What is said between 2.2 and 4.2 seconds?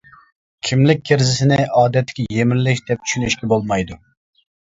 يىمىرىلىش دەپ چۈشىنىشكە بولمايدۇ.